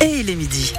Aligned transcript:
Et 0.00 0.20
il 0.20 0.30
est 0.30 0.36
midi. 0.36 0.72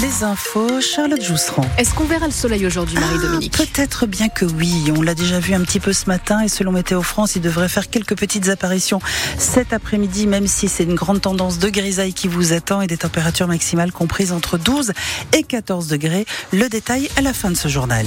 Les 0.00 0.24
infos, 0.24 0.80
Charlotte 0.80 1.22
Jousserand. 1.22 1.64
Est-ce 1.76 1.94
qu'on 1.94 2.04
verra 2.04 2.26
le 2.26 2.32
soleil 2.32 2.64
aujourd'hui, 2.66 2.98
Marie-Dominique 2.98 3.54
ah, 3.58 3.64
Peut-être 3.64 4.06
bien 4.06 4.28
que 4.28 4.44
oui. 4.44 4.92
On 4.96 5.02
l'a 5.02 5.14
déjà 5.14 5.40
vu 5.40 5.52
un 5.52 5.60
petit 5.60 5.80
peu 5.80 5.92
ce 5.92 6.06
matin 6.06 6.40
et 6.42 6.48
selon 6.48 6.72
Météo 6.72 7.02
France, 7.02 7.36
il 7.36 7.42
devrait 7.42 7.68
faire 7.68 7.90
quelques 7.90 8.16
petites 8.16 8.48
apparitions 8.48 9.00
cet 9.36 9.72
après-midi, 9.72 10.26
même 10.26 10.46
si 10.46 10.68
c'est 10.68 10.84
une 10.84 10.94
grande 10.94 11.20
tendance 11.20 11.58
de 11.58 11.68
grisaille 11.68 12.14
qui 12.14 12.28
vous 12.28 12.52
attend 12.52 12.80
et 12.80 12.86
des 12.86 12.96
températures 12.96 13.48
maximales 13.48 13.92
comprises 13.92 14.32
entre 14.32 14.58
12 14.58 14.92
et 15.32 15.42
14 15.42 15.88
degrés. 15.88 16.24
Le 16.52 16.68
détail 16.68 17.10
à 17.16 17.20
la 17.20 17.32
fin 17.32 17.50
de 17.50 17.56
ce 17.56 17.68
journal. 17.68 18.06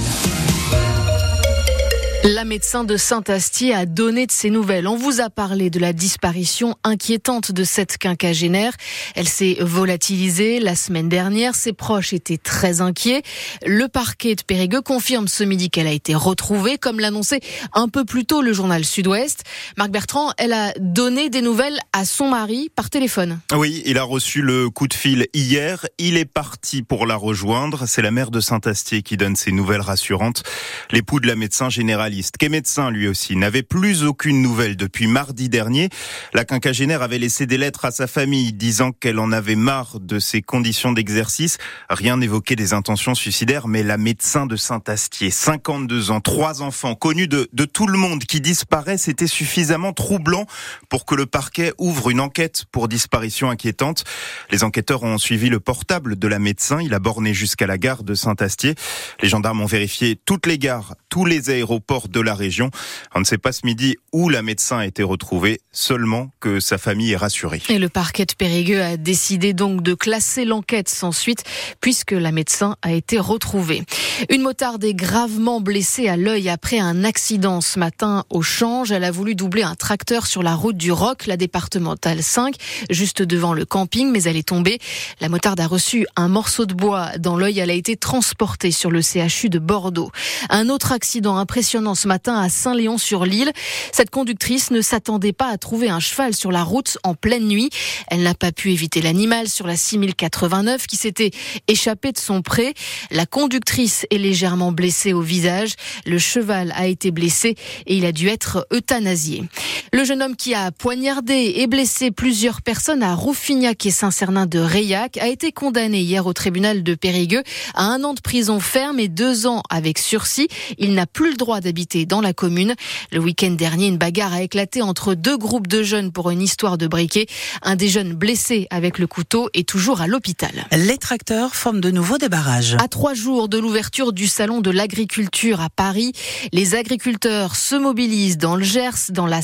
La 2.24 2.44
médecin 2.44 2.82
de 2.82 2.96
Saint-Astier 2.96 3.72
a 3.72 3.86
donné 3.86 4.26
de 4.26 4.32
ses 4.32 4.50
nouvelles. 4.50 4.88
On 4.88 4.96
vous 4.96 5.20
a 5.20 5.30
parlé 5.30 5.70
de 5.70 5.78
la 5.78 5.92
disparition 5.92 6.74
inquiétante 6.82 7.52
de 7.52 7.62
cette 7.62 7.96
quinquagénaire. 7.96 8.72
Elle 9.14 9.28
s'est 9.28 9.58
volatilisée 9.60 10.58
la 10.58 10.74
semaine 10.74 11.08
dernière. 11.08 11.54
Ses 11.54 11.72
proches 11.72 12.12
étaient 12.12 12.36
très 12.36 12.80
inquiets. 12.80 13.22
Le 13.64 13.86
parquet 13.86 14.34
de 14.34 14.42
Périgueux 14.42 14.80
confirme 14.80 15.28
ce 15.28 15.44
midi 15.44 15.70
qu'elle 15.70 15.86
a 15.86 15.92
été 15.92 16.16
retrouvée, 16.16 16.76
comme 16.76 16.98
l'annonçait 16.98 17.38
un 17.72 17.88
peu 17.88 18.04
plus 18.04 18.26
tôt 18.26 18.42
le 18.42 18.52
journal 18.52 18.84
Sud-Ouest. 18.84 19.44
Marc 19.76 19.90
Bertrand, 19.90 20.32
elle 20.38 20.54
a 20.54 20.72
donné 20.80 21.30
des 21.30 21.40
nouvelles 21.40 21.78
à 21.92 22.04
son 22.04 22.30
mari 22.30 22.68
par 22.74 22.90
téléphone. 22.90 23.38
Oui, 23.54 23.80
il 23.86 23.96
a 23.96 24.02
reçu 24.02 24.42
le 24.42 24.70
coup 24.70 24.88
de 24.88 24.94
fil 24.94 25.28
hier. 25.34 25.86
Il 25.98 26.16
est 26.16 26.24
parti 26.24 26.82
pour 26.82 27.06
la 27.06 27.14
rejoindre. 27.14 27.86
C'est 27.86 28.02
la 28.02 28.10
mère 28.10 28.32
de 28.32 28.40
Saint-Astier 28.40 29.02
qui 29.02 29.16
donne 29.16 29.36
ces 29.36 29.52
nouvelles 29.52 29.82
rassurantes. 29.82 30.42
L'époux 30.90 31.20
de 31.20 31.28
la 31.28 31.36
médecin 31.36 31.70
générale 31.70 32.07
qu'est 32.38 32.48
médecin 32.48 32.90
lui 32.90 33.08
aussi, 33.08 33.36
n'avait 33.36 33.62
plus 33.62 34.04
aucune 34.04 34.42
nouvelle 34.42 34.76
depuis 34.76 35.06
mardi 35.06 35.48
dernier. 35.48 35.88
La 36.32 36.44
quinquagénaire 36.44 37.02
avait 37.02 37.18
laissé 37.18 37.46
des 37.46 37.58
lettres 37.58 37.84
à 37.84 37.90
sa 37.90 38.06
famille 38.06 38.52
disant 38.52 38.92
qu'elle 38.92 39.18
en 39.18 39.32
avait 39.32 39.56
marre 39.56 40.00
de 40.00 40.18
ses 40.18 40.42
conditions 40.42 40.92
d'exercice. 40.92 41.58
Rien 41.90 42.16
n'évoquait 42.16 42.56
des 42.56 42.72
intentions 42.72 43.14
suicidaires, 43.14 43.68
mais 43.68 43.82
la 43.82 43.96
médecin 43.96 44.46
de 44.46 44.56
Saint-Astier, 44.56 45.30
52 45.30 46.10
ans, 46.10 46.20
trois 46.20 46.62
enfants, 46.62 46.94
connus 46.94 47.28
de, 47.28 47.48
de 47.52 47.64
tout 47.64 47.86
le 47.86 47.98
monde, 47.98 48.24
qui 48.24 48.40
disparaît, 48.40 48.98
c'était 48.98 49.26
suffisamment 49.26 49.92
troublant 49.92 50.46
pour 50.88 51.04
que 51.04 51.14
le 51.14 51.26
parquet 51.26 51.72
ouvre 51.78 52.10
une 52.10 52.20
enquête 52.20 52.64
pour 52.70 52.88
disparition 52.88 53.50
inquiétante. 53.50 54.04
Les 54.50 54.64
enquêteurs 54.64 55.02
ont 55.02 55.18
suivi 55.18 55.48
le 55.48 55.60
portable 55.60 56.18
de 56.18 56.28
la 56.28 56.38
médecin. 56.38 56.80
Il 56.80 56.94
a 56.94 56.98
borné 56.98 57.34
jusqu'à 57.34 57.66
la 57.66 57.78
gare 57.78 58.04
de 58.04 58.14
Saint-Astier. 58.14 58.74
Les 59.20 59.28
gendarmes 59.28 59.60
ont 59.60 59.66
vérifié 59.66 60.16
toutes 60.24 60.46
les 60.46 60.58
gares, 60.58 60.94
tous 61.08 61.24
les 61.24 61.50
aéroports 61.50 61.97
de 62.06 62.20
la 62.20 62.36
région. 62.36 62.70
On 63.16 63.18
ne 63.18 63.24
sait 63.24 63.38
pas 63.38 63.50
ce 63.50 63.66
midi 63.66 63.96
où 64.12 64.28
la 64.28 64.42
médecin 64.42 64.78
a 64.78 64.86
été 64.86 65.02
retrouvée, 65.02 65.60
seulement 65.72 66.30
que 66.38 66.60
sa 66.60 66.78
famille 66.78 67.10
est 67.12 67.16
rassurée. 67.16 67.60
Et 67.68 67.78
le 67.78 67.88
parquet 67.88 68.26
de 68.26 68.34
Périgueux 68.34 68.82
a 68.82 68.96
décidé 68.96 69.54
donc 69.54 69.82
de 69.82 69.94
classer 69.94 70.44
l'enquête 70.44 70.88
sans 70.88 71.10
suite, 71.10 71.42
puisque 71.80 72.12
la 72.12 72.30
médecin 72.30 72.76
a 72.82 72.92
été 72.92 73.18
retrouvée. 73.18 73.82
Une 74.30 74.42
motarde 74.42 74.84
est 74.84 74.94
gravement 74.94 75.60
blessée 75.60 76.08
à 76.08 76.16
l'œil 76.16 76.48
après 76.48 76.78
un 76.78 77.04
accident 77.04 77.60
ce 77.60 77.78
matin 77.78 78.24
au 78.30 78.42
Change. 78.42 78.92
Elle 78.92 79.04
a 79.04 79.10
voulu 79.10 79.34
doubler 79.34 79.62
un 79.62 79.74
tracteur 79.74 80.26
sur 80.26 80.42
la 80.42 80.54
route 80.54 80.76
du 80.76 80.92
Roc, 80.92 81.26
la 81.26 81.36
départementale 81.36 82.22
5, 82.22 82.54
juste 82.90 83.22
devant 83.22 83.54
le 83.54 83.64
camping, 83.64 84.10
mais 84.10 84.22
elle 84.24 84.36
est 84.36 84.48
tombée. 84.48 84.78
La 85.20 85.28
motarde 85.28 85.60
a 85.60 85.66
reçu 85.66 86.06
un 86.16 86.28
morceau 86.28 86.66
de 86.66 86.74
bois 86.74 87.10
dans 87.18 87.36
l'œil. 87.36 87.58
Elle 87.58 87.70
a 87.70 87.74
été 87.74 87.96
transportée 87.96 88.70
sur 88.70 88.90
le 88.90 89.00
CHU 89.02 89.48
de 89.48 89.58
Bordeaux. 89.58 90.10
Un 90.50 90.68
autre 90.68 90.92
accident 90.92 91.36
impressionnant 91.36 91.87
ce 91.94 92.08
matin 92.08 92.38
à 92.38 92.48
Saint-Léon-sur-Lille. 92.48 93.52
Cette 93.92 94.10
conductrice 94.10 94.70
ne 94.70 94.80
s'attendait 94.80 95.32
pas 95.32 95.48
à 95.48 95.58
trouver 95.58 95.88
un 95.88 96.00
cheval 96.00 96.34
sur 96.34 96.52
la 96.52 96.62
route 96.62 96.98
en 97.02 97.14
pleine 97.14 97.46
nuit. 97.46 97.70
Elle 98.08 98.22
n'a 98.22 98.34
pas 98.34 98.52
pu 98.52 98.72
éviter 98.72 99.00
l'animal 99.00 99.48
sur 99.48 99.66
la 99.66 99.76
6089 99.76 100.86
qui 100.86 100.96
s'était 100.96 101.30
échappé 101.66 102.12
de 102.12 102.18
son 102.18 102.42
pré. 102.42 102.74
La 103.10 103.26
conductrice 103.26 104.06
est 104.10 104.18
légèrement 104.18 104.72
blessée 104.72 105.12
au 105.12 105.20
visage. 105.20 105.74
Le 106.06 106.18
cheval 106.18 106.72
a 106.76 106.86
été 106.86 107.10
blessé 107.10 107.56
et 107.86 107.96
il 107.96 108.04
a 108.04 108.12
dû 108.12 108.28
être 108.28 108.66
euthanasié. 108.72 109.44
Le 109.92 110.04
jeune 110.04 110.22
homme 110.22 110.36
qui 110.36 110.54
a 110.54 110.70
poignardé 110.70 111.54
et 111.56 111.66
blessé 111.66 112.10
plusieurs 112.10 112.62
personnes 112.62 113.02
à 113.02 113.14
Rouffignac 113.14 113.86
et 113.86 113.90
Saint-Cernin 113.90 114.46
de 114.46 114.58
Reillac 114.58 115.16
a 115.16 115.28
été 115.28 115.52
condamné 115.52 116.00
hier 116.00 116.26
au 116.26 116.32
tribunal 116.32 116.82
de 116.82 116.94
Périgueux 116.94 117.42
à 117.74 117.84
un 117.84 118.04
an 118.04 118.14
de 118.14 118.20
prison 118.20 118.60
ferme 118.60 119.00
et 119.00 119.08
deux 119.08 119.46
ans 119.46 119.62
avec 119.70 119.98
sursis. 119.98 120.48
Il 120.78 120.94
n'a 120.94 121.06
plus 121.06 121.30
le 121.30 121.36
droit 121.36 121.60
d'habiter 121.60 122.06
dans 122.06 122.20
la 122.20 122.32
commune. 122.32 122.74
Le 123.12 123.20
week-end 123.20 123.50
dernier, 123.50 123.86
une 123.86 123.98
bagarre 123.98 124.34
a 124.34 124.42
éclaté 124.42 124.82
entre 124.82 125.14
deux 125.14 125.36
groupes 125.36 125.66
de 125.66 125.82
jeunes 125.82 126.12
pour 126.12 126.30
une 126.30 126.42
histoire 126.42 126.78
de 126.78 126.86
briquet. 126.86 127.26
Un 127.62 127.76
des 127.76 127.88
jeunes 127.88 128.14
blessé 128.14 128.66
avec 128.70 128.98
le 128.98 129.06
couteau 129.06 129.48
est 129.54 129.68
toujours 129.68 130.00
à 130.00 130.06
l'hôpital. 130.06 130.66
Les 130.72 130.98
tracteurs 130.98 131.54
forment 131.54 131.80
de 131.80 131.90
nouveau 131.90 132.18
des 132.18 132.28
barrages. 132.28 132.76
À 132.82 132.88
trois 132.88 133.14
jours 133.14 133.48
de 133.48 133.58
l'ouverture 133.58 134.12
du 134.12 134.26
salon 134.26 134.60
de 134.60 134.70
l'agriculture 134.70 135.60
à 135.60 135.70
Paris, 135.70 136.12
les 136.52 136.74
agriculteurs 136.74 137.56
se 137.56 137.74
mobilisent 137.74 138.38
dans 138.38 138.56
le 138.56 138.64
Gers, 138.64 139.10
dans 139.10 139.26
la 139.26 139.42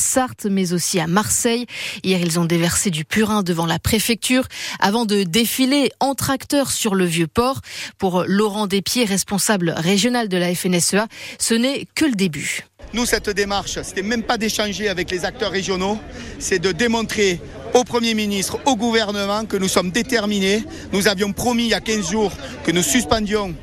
Mais 0.51 0.73
aussi 0.73 1.01
à 1.01 1.07
Marseille. 1.07 1.67
Hier, 2.03 2.21
ils 2.21 2.39
ont 2.39 2.45
déversé 2.45 2.91
du 2.91 3.05
purin 3.05 3.43
devant 3.43 3.67
la 3.67 3.79
préfecture 3.79 4.45
avant 4.81 5.05
de 5.05 5.23
défiler 5.23 5.91
en 6.01 6.15
tracteur 6.15 6.71
sur 6.71 6.95
le 6.95 7.05
vieux 7.05 7.27
port. 7.27 7.61
Pour 7.99 8.25
Laurent 8.27 8.67
Despiers, 8.67 9.05
responsable 9.05 9.71
régional 9.77 10.29
de 10.29 10.37
la 10.37 10.55
FNSEA, 10.55 11.07
ce 11.39 11.55
n'est 11.55 11.87
que 11.95 12.05
le 12.05 12.13
début. 12.13 12.65
Nous, 12.93 13.07
cette 13.07 13.31
démarche, 13.31 13.79
c'était 13.83 14.03
même 14.03 14.23
pas 14.23 14.39
d'échanger 14.39 14.89
avec 14.89 15.11
les 15.11 15.25
acteurs 15.25 15.51
régionaux, 15.51 15.99
c'est 16.39 16.59
de 16.59 16.73
démontrer 16.73 17.41
au 17.75 17.83
Premier 17.83 18.15
ministre, 18.15 18.59
au 18.67 18.77
gouvernement 18.77 19.45
que 19.47 19.57
nous 19.57 19.69
sommes 19.69 19.91
déterminés. 19.91 20.65
Nous 20.93 21.09
avions 21.09 21.33
promis 21.33 21.65
il 21.65 21.71
y 21.71 21.75
a 21.75 21.81
15 21.81 22.11
jours 22.11 22.33
que 22.65 22.71
nous 22.71 22.83
suspendions 22.83 23.55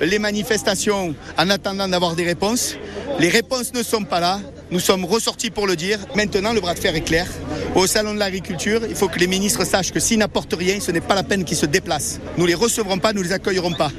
les 0.00 0.18
manifestations 0.18 1.14
en 1.38 1.50
attendant 1.50 1.88
d'avoir 1.88 2.16
des 2.16 2.24
réponses. 2.24 2.76
Les 3.20 3.28
réponses 3.28 3.72
ne 3.72 3.82
sont 3.82 4.02
pas 4.04 4.20
là. 4.20 4.40
Nous 4.72 4.80
sommes 4.80 5.04
ressortis 5.04 5.50
pour 5.50 5.66
le 5.66 5.76
dire. 5.76 5.98
Maintenant, 6.14 6.54
le 6.54 6.60
bras 6.62 6.72
de 6.72 6.78
fer 6.78 6.96
est 6.96 7.02
clair. 7.02 7.26
Au 7.74 7.86
Salon 7.86 8.14
de 8.14 8.18
l'Agriculture, 8.18 8.80
il 8.88 8.94
faut 8.94 9.08
que 9.08 9.18
les 9.18 9.26
ministres 9.26 9.66
sachent 9.66 9.92
que 9.92 10.00
s'ils 10.00 10.18
n'apportent 10.18 10.54
rien, 10.58 10.80
ce 10.80 10.90
n'est 10.90 11.02
pas 11.02 11.14
la 11.14 11.22
peine 11.22 11.44
qu'ils 11.44 11.58
se 11.58 11.66
déplacent. 11.66 12.20
Nous 12.38 12.46
les 12.46 12.54
recevrons 12.54 12.98
pas, 12.98 13.12
nous 13.12 13.22
les 13.22 13.32
accueillerons 13.32 13.74
pas. 13.74 13.92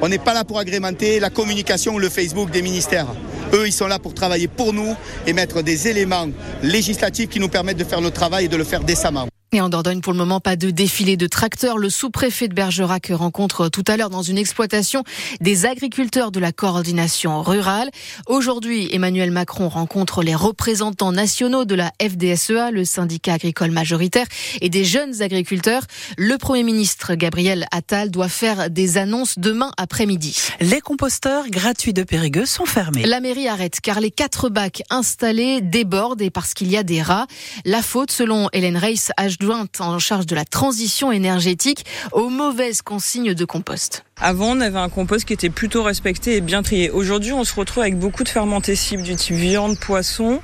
On 0.00 0.08
n'est 0.08 0.16
pas 0.16 0.32
là 0.32 0.44
pour 0.44 0.58
agrémenter 0.58 1.20
la 1.20 1.28
communication 1.28 1.96
ou 1.96 1.98
le 1.98 2.08
Facebook 2.08 2.50
des 2.50 2.62
ministères. 2.62 3.08
Eux, 3.52 3.66
ils 3.66 3.72
sont 3.74 3.88
là 3.88 3.98
pour 3.98 4.14
travailler 4.14 4.48
pour 4.48 4.72
nous 4.72 4.96
et 5.26 5.34
mettre 5.34 5.60
des 5.60 5.86
éléments 5.86 6.28
législatifs 6.62 7.28
qui 7.28 7.38
nous 7.38 7.50
permettent 7.50 7.76
de 7.76 7.84
faire 7.84 8.00
notre 8.00 8.16
travail 8.16 8.46
et 8.46 8.48
de 8.48 8.56
le 8.56 8.64
faire 8.64 8.84
décemment. 8.84 9.28
Et 9.52 9.60
en 9.60 9.68
Dordogne, 9.68 10.00
pour 10.00 10.12
le 10.12 10.18
moment, 10.18 10.40
pas 10.40 10.56
de 10.56 10.70
défilé 10.70 11.16
de 11.16 11.28
tracteurs. 11.28 11.78
Le 11.78 11.88
sous-préfet 11.88 12.48
de 12.48 12.54
Bergerac 12.54 13.12
rencontre 13.12 13.68
tout 13.68 13.84
à 13.86 13.96
l'heure 13.96 14.10
dans 14.10 14.22
une 14.22 14.38
exploitation 14.38 15.04
des 15.40 15.66
agriculteurs 15.66 16.32
de 16.32 16.40
la 16.40 16.50
coordination 16.50 17.42
rurale. 17.42 17.90
Aujourd'hui, 18.26 18.88
Emmanuel 18.92 19.30
Macron 19.30 19.68
rencontre 19.68 20.24
les 20.24 20.34
représentants 20.34 21.12
nationaux 21.12 21.64
de 21.64 21.76
la 21.76 21.92
FDSEA, 22.02 22.72
le 22.72 22.84
syndicat 22.84 23.34
agricole 23.34 23.70
majoritaire, 23.70 24.26
et 24.60 24.68
des 24.68 24.84
jeunes 24.84 25.22
agriculteurs. 25.22 25.84
Le 26.18 26.38
Premier 26.38 26.64
ministre 26.64 27.14
Gabriel 27.14 27.66
Attal 27.70 28.10
doit 28.10 28.28
faire 28.28 28.68
des 28.68 28.98
annonces 28.98 29.38
demain 29.38 29.70
après-midi. 29.76 30.36
Les 30.60 30.80
composteurs 30.80 31.48
gratuits 31.48 31.94
de 31.94 32.02
Périgueux 32.02 32.46
sont 32.46 32.66
fermés. 32.66 33.06
La 33.06 33.20
mairie 33.20 33.46
arrête 33.46 33.80
car 33.80 34.00
les 34.00 34.10
quatre 34.10 34.48
bacs 34.48 34.82
installés 34.90 35.60
débordent 35.60 36.20
et 36.20 36.30
parce 36.30 36.52
qu'il 36.52 36.68
y 36.68 36.76
a 36.76 36.82
des 36.82 37.00
rats. 37.00 37.28
La 37.64 37.80
faute, 37.80 38.10
selon 38.10 38.48
Hélène 38.52 38.76
Reiss, 38.76 39.12
en 39.52 39.98
charge 39.98 40.26
de 40.26 40.34
la 40.34 40.44
transition 40.44 41.12
énergétique 41.12 41.84
aux 42.12 42.28
mauvaises 42.28 42.82
consignes 42.82 43.34
de 43.34 43.44
compost. 43.44 44.04
Avant, 44.18 44.56
on 44.56 44.60
avait 44.60 44.78
un 44.78 44.88
compost 44.88 45.24
qui 45.24 45.32
était 45.32 45.50
plutôt 45.50 45.82
respecté 45.82 46.36
et 46.36 46.40
bien 46.40 46.62
trié. 46.62 46.90
Aujourd'hui, 46.90 47.32
on 47.32 47.44
se 47.44 47.54
retrouve 47.54 47.82
avec 47.82 47.98
beaucoup 47.98 48.24
de 48.24 48.28
fermentés 48.28 48.76
cibles 48.76 49.02
du 49.02 49.14
type 49.14 49.36
viande, 49.36 49.78
poisson, 49.78 50.40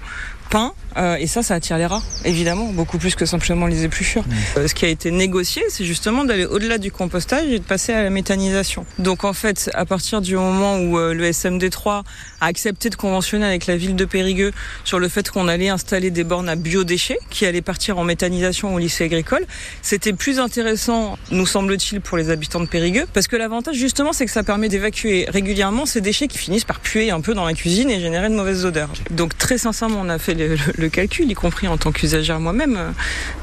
pain. 0.52 0.74
Euh, 0.98 1.16
et 1.16 1.26
ça, 1.26 1.42
ça 1.42 1.54
attire 1.54 1.78
les 1.78 1.86
rats, 1.86 2.02
évidemment, 2.26 2.66
beaucoup 2.66 2.98
plus 2.98 3.14
que 3.14 3.24
simplement 3.24 3.66
les 3.66 3.84
épluchures. 3.84 4.22
Mmh. 4.22 4.58
Euh, 4.58 4.68
ce 4.68 4.74
qui 4.74 4.84
a 4.84 4.88
été 4.88 5.10
négocié, 5.10 5.62
c'est 5.70 5.86
justement 5.86 6.24
d'aller 6.24 6.44
au-delà 6.44 6.76
du 6.76 6.92
compostage 6.92 7.48
et 7.48 7.58
de 7.58 7.64
passer 7.64 7.94
à 7.94 8.02
la 8.02 8.10
méthanisation. 8.10 8.84
Donc 8.98 9.24
en 9.24 9.32
fait, 9.32 9.70
à 9.72 9.86
partir 9.86 10.20
du 10.20 10.36
moment 10.36 10.76
où 10.76 10.98
euh, 10.98 11.14
le 11.14 11.24
SMD3 11.30 12.02
a 12.42 12.46
accepté 12.46 12.90
de 12.90 12.96
conventionner 12.96 13.46
avec 13.46 13.66
la 13.66 13.76
ville 13.76 13.96
de 13.96 14.04
Périgueux 14.04 14.52
sur 14.84 14.98
le 14.98 15.08
fait 15.08 15.30
qu'on 15.30 15.48
allait 15.48 15.70
installer 15.70 16.10
des 16.10 16.24
bornes 16.24 16.50
à 16.50 16.56
biodéchets 16.56 17.18
qui 17.30 17.46
allaient 17.46 17.62
partir 17.62 17.98
en 17.98 18.04
méthanisation 18.04 18.74
au 18.74 18.78
lycée 18.78 19.04
agricole, 19.04 19.46
c'était 19.80 20.12
plus 20.12 20.38
intéressant, 20.40 21.16
nous 21.30 21.46
semble-t-il, 21.46 22.02
pour 22.02 22.18
les 22.18 22.28
habitants 22.28 22.60
de 22.60 22.66
Périgueux, 22.66 23.06
parce 23.14 23.28
que 23.28 23.36
l'avantage 23.36 23.76
justement, 23.76 24.12
c'est 24.12 24.26
que 24.26 24.30
ça 24.30 24.42
permet 24.42 24.68
d'évacuer 24.68 25.24
régulièrement 25.28 25.86
ces 25.86 26.02
déchets 26.02 26.28
qui 26.28 26.36
finissent 26.36 26.64
par 26.64 26.80
puer 26.80 27.10
un 27.10 27.22
peu 27.22 27.32
dans 27.32 27.46
la 27.46 27.54
cuisine 27.54 27.88
et 27.88 27.98
générer 27.98 28.28
de 28.28 28.34
mauvaises 28.34 28.66
odeurs. 28.66 28.90
Donc 29.10 29.38
très 29.38 29.56
sincèrement, 29.56 30.00
on 30.02 30.10
a 30.10 30.18
fait 30.18 30.41
le 30.76 30.88
calcul, 30.88 31.30
y 31.30 31.34
compris 31.34 31.68
en 31.68 31.76
tant 31.76 31.92
qu'usagère 31.92 32.40
moi-même. 32.40 32.76
Euh, 32.76 32.90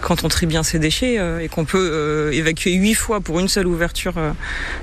quand 0.01 0.24
on 0.24 0.28
trie 0.28 0.46
bien 0.46 0.63
ses 0.63 0.80
déchets 0.80 1.19
euh, 1.19 1.40
et 1.40 1.48
qu'on 1.48 1.66
peut 1.66 1.90
euh, 1.92 2.31
évacuer 2.31 2.74
8 2.74 2.94
fois 2.94 3.22
pour 3.22 3.40
une 3.40 3.48
seule 3.48 3.68
ouverture 3.68 4.16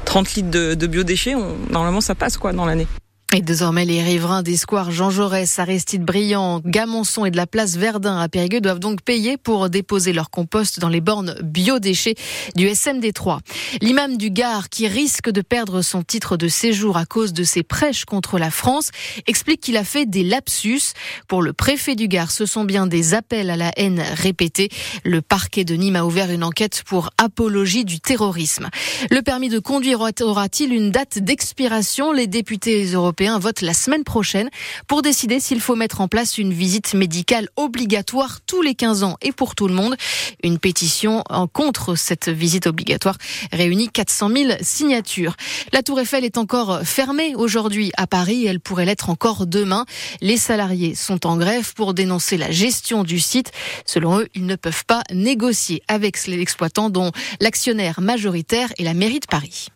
30 0.04 0.34
litres 0.34 0.50
de, 0.50 0.86
biodéchets, 0.86 1.34
normalement 1.70 2.00
ça 2.00 2.14
passe 2.14 2.36
quoi 2.36 2.52
dans 2.52 2.66
l'année. 2.66 2.86
Et 3.34 3.42
désormais, 3.42 3.84
les 3.84 4.02
riverains 4.02 4.44
des 4.44 4.56
squares 4.56 4.92
Jean 4.92 5.10
Jaurès, 5.10 5.58
Aristide 5.58 6.04
Briand, 6.04 6.62
Gamonçon 6.64 7.24
et 7.24 7.32
de 7.32 7.36
la 7.36 7.48
place 7.48 7.76
Verdun 7.76 8.18
à 8.18 8.28
Périgueux 8.28 8.60
doivent 8.60 8.78
donc 8.78 9.02
payer 9.02 9.36
pour 9.36 9.68
déposer 9.68 10.12
leur 10.12 10.30
compost 10.30 10.78
dans 10.78 10.88
les 10.88 11.00
bornes 11.00 11.34
biodéchets 11.42 12.14
du 12.54 12.68
SMD3. 12.68 13.40
L'imam 13.82 14.16
du 14.16 14.30
Gard, 14.30 14.68
qui 14.68 14.86
risque 14.86 15.28
de 15.28 15.40
perdre 15.40 15.82
son 15.82 16.02
titre 16.02 16.36
de 16.36 16.46
séjour 16.46 16.96
à 16.96 17.04
cause 17.04 17.32
de 17.32 17.42
ses 17.42 17.64
prêches 17.64 18.04
contre 18.04 18.38
la 18.38 18.52
France, 18.52 18.90
explique 19.26 19.60
qu'il 19.60 19.76
a 19.76 19.84
fait 19.84 20.06
des 20.06 20.22
lapsus. 20.22 20.92
Pour 21.26 21.42
le 21.42 21.52
préfet 21.52 21.96
du 21.96 22.06
Gard, 22.06 22.30
ce 22.30 22.46
sont 22.46 22.64
bien 22.64 22.86
des 22.86 23.12
appels 23.12 23.50
à 23.50 23.56
la 23.56 23.72
haine 23.76 24.04
répétés. 24.14 24.68
Le 25.04 25.20
parquet 25.20 25.64
de 25.64 25.74
Nîmes 25.74 25.96
a 25.96 26.04
ouvert 26.04 26.30
une 26.30 26.44
enquête 26.44 26.84
pour 26.86 27.10
apologie 27.18 27.84
du 27.84 27.98
terrorisme. 27.98 28.68
Le 29.10 29.20
permis 29.20 29.48
de 29.48 29.58
conduire 29.58 30.00
aura-t-il 30.00 30.72
une 30.72 30.92
date 30.92 31.18
d'expiration? 31.18 32.12
Les 32.12 32.28
députés 32.28 32.84
européens 32.84 33.15
européen 33.16 33.38
vote 33.38 33.62
la 33.62 33.72
semaine 33.72 34.04
prochaine 34.04 34.50
pour 34.88 35.00
décider 35.00 35.40
s'il 35.40 35.60
faut 35.60 35.74
mettre 35.74 36.02
en 36.02 36.08
place 36.08 36.36
une 36.36 36.52
visite 36.52 36.92
médicale 36.92 37.48
obligatoire 37.56 38.40
tous 38.46 38.60
les 38.60 38.74
15 38.74 39.04
ans 39.04 39.16
et 39.22 39.32
pour 39.32 39.54
tout 39.54 39.68
le 39.68 39.74
monde. 39.74 39.96
Une 40.42 40.58
pétition 40.58 41.22
en 41.30 41.46
contre 41.46 41.94
cette 41.94 42.28
visite 42.28 42.66
obligatoire 42.66 43.16
réunit 43.52 43.88
400 43.88 44.28
000 44.36 44.52
signatures. 44.60 45.34
La 45.72 45.82
Tour 45.82 46.00
Eiffel 46.00 46.26
est 46.26 46.36
encore 46.36 46.82
fermée 46.82 47.34
aujourd'hui 47.34 47.90
à 47.96 48.06
Paris. 48.06 48.44
Elle 48.44 48.60
pourrait 48.60 48.84
l'être 48.84 49.08
encore 49.08 49.46
demain. 49.46 49.86
Les 50.20 50.36
salariés 50.36 50.94
sont 50.94 51.26
en 51.26 51.38
grève 51.38 51.72
pour 51.72 51.94
dénoncer 51.94 52.36
la 52.36 52.50
gestion 52.50 53.02
du 53.02 53.18
site. 53.18 53.50
Selon 53.86 54.20
eux, 54.20 54.28
ils 54.34 54.44
ne 54.44 54.56
peuvent 54.56 54.84
pas 54.84 55.04
négocier 55.10 55.82
avec 55.88 56.26
l'exploitant 56.26 56.90
dont 56.90 57.12
l'actionnaire 57.40 58.02
majoritaire 58.02 58.74
est 58.78 58.84
la 58.84 58.92
mairie 58.92 59.20
de 59.20 59.26
Paris. 59.26 59.68